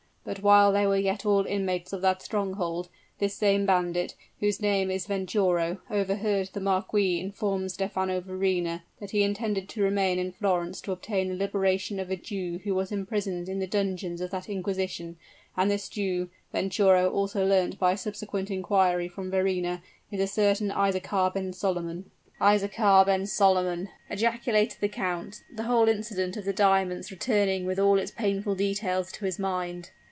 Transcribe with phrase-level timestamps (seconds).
[0.23, 4.91] But while they were yet all inmates of that stronghold, this same bandit, whose name
[4.91, 10.79] is Venturo, overheard the marquis inform Stephano Verrina that he intended to remain in Florence
[10.81, 14.45] to obtain the liberation of a Jew who was imprisoned in the dungeons of the
[14.47, 15.17] inquisition:
[15.57, 19.81] and this Jew, Venturo also learnt by subsequent inquiry from Verrina,
[20.11, 26.37] is a certain Isaachar ben Solomon." "Isaachar ben Solomon!" ejaculated the count, the whole incident
[26.37, 29.89] of the diamonds returning with all its painful details to his mind.